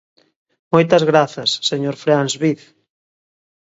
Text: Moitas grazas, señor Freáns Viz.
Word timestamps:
Moitas 0.73 1.03
grazas, 1.11 1.49
señor 1.69 1.95
Freáns 2.03 2.33
Viz. 2.41 2.61